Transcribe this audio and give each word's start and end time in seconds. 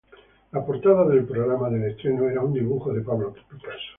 La 0.51 0.61
portada 0.65 1.05
del 1.07 1.25
programa 1.25 1.69
del 1.69 1.83
estreno 1.91 2.27
era 2.27 2.41
un 2.41 2.53
dibujo 2.53 2.91
de 2.91 3.01
Pablo 3.01 3.33
Picasso. 3.35 3.87